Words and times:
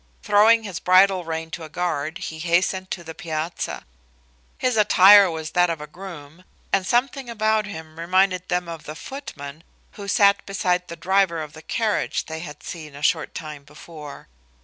Throwing 0.23 0.63
his 0.63 0.79
bridle 0.79 1.23
rein 1.25 1.51
to 1.51 1.63
a 1.63 1.69
guard, 1.69 2.17
he 2.17 2.39
hastened 2.39 2.89
to 2.89 3.03
the 3.03 3.13
piazza. 3.13 3.83
His 4.57 4.75
attire 4.75 5.29
was 5.29 5.51
that 5.51 5.69
of 5.69 5.79
a 5.79 5.85
groom 5.85 6.43
and 6.73 6.87
something 6.87 7.29
about 7.29 7.67
him 7.67 7.99
reminded 7.99 8.49
them 8.49 8.67
of 8.67 8.85
the 8.85 8.95
footman 8.95 9.63
who 9.91 10.07
sat 10.07 10.43
beside 10.47 10.87
the 10.87 10.95
driver 10.95 11.39
of 11.39 11.53
the 11.53 11.61
carriage 11.61 12.25
they 12.25 12.39
had 12.39 12.63
seen 12.63 12.95
a 12.95 13.03
short 13.03 13.35
time 13.35 13.63
before. 13.63 14.27